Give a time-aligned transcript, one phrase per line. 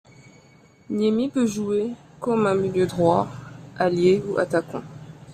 [0.89, 3.27] Niemi peut jouer comme un milieu droit,
[3.77, 4.81] ailier ou attaquant.